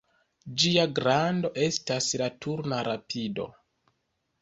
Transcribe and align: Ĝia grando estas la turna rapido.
Ĝia 0.63 0.85
grando 1.01 1.53
estas 1.67 2.09
la 2.25 2.33
turna 2.47 2.83
rapido. 2.91 3.51